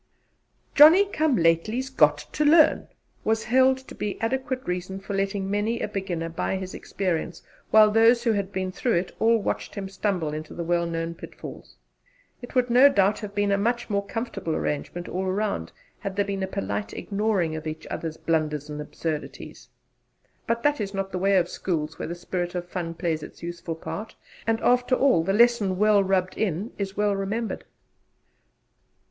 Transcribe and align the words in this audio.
"Johnny 0.73 1.05
come 1.05 1.35
lately's 1.35 1.91
got 1.91 2.17
to 2.33 2.43
learn" 2.43 2.87
was 3.23 3.43
held 3.43 3.77
to 3.77 3.93
be 3.93 4.19
adequate 4.19 4.65
reason 4.67 4.99
for 4.99 5.13
letting 5.13 5.47
many 5.47 5.79
a 5.79 5.87
beginner 5.87 6.27
buy 6.27 6.55
his 6.55 6.73
experience, 6.73 7.43
while 7.69 7.91
those 7.91 8.23
who 8.23 8.31
had 8.31 8.51
been 8.51 8.71
through 8.71 8.95
it 8.95 9.15
all 9.19 9.37
watched 9.37 9.75
him 9.75 9.87
stumble 9.87 10.33
into 10.33 10.55
the 10.55 10.63
well 10.63 10.87
known 10.87 11.13
pitfalls. 11.13 11.75
It 12.41 12.55
would 12.55 12.71
no 12.71 12.89
doubt 12.89 13.19
have 13.19 13.35
been 13.35 13.51
a 13.51 13.59
much 13.59 13.91
more 13.91 14.03
comfortable 14.03 14.55
arrangement 14.55 15.07
all 15.07 15.27
round 15.27 15.71
had 15.99 16.15
there 16.15 16.25
been 16.25 16.41
a 16.41 16.47
polite 16.47 16.93
ignoring 16.93 17.55
of 17.55 17.67
each 17.67 17.85
other's 17.85 18.17
blunders 18.17 18.71
and 18.71 18.81
absurdities. 18.81 19.69
But 20.47 20.63
that 20.63 20.81
is 20.81 20.95
not 20.95 21.11
the 21.11 21.19
way 21.19 21.37
of 21.37 21.47
schools 21.47 21.99
where 21.99 22.07
the 22.07 22.15
spirit 22.15 22.55
of 22.55 22.67
fun 22.67 22.95
plays 22.95 23.21
its 23.21 23.43
useful 23.43 23.75
part; 23.75 24.15
and, 24.47 24.59
after 24.61 24.95
all, 24.95 25.23
the 25.23 25.31
lesson 25.31 25.77
well 25.77 26.03
'rubbed 26.03 26.35
in' 26.39 26.71
is 26.79 26.97
well 26.97 27.15
remembered. 27.15 27.65